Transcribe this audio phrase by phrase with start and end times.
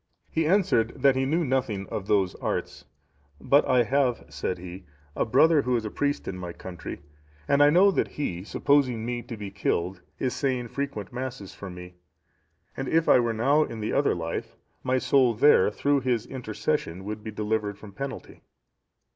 [0.31, 2.85] He answered that he knew nothing of those arts;
[3.39, 4.83] "but I have," said he,
[5.15, 7.01] "a brother who is a priest in my country,
[7.47, 11.69] and I know that he, supposing me to be killed, is saying frequent Masses for
[11.69, 11.97] me;
[12.75, 17.05] and if I were now in the other life, my soul there, through his intercession,
[17.05, 18.41] would be delivered from penalty."